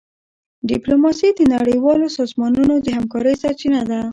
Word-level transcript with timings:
ډيپلوماسي 0.69 1.29
د 1.33 1.41
نړیوالو 1.55 2.07
سازمانونو 2.17 2.73
د 2.81 2.87
همکارۍ 2.97 3.35
سرچینه 3.43 3.81
ده. 3.89 4.01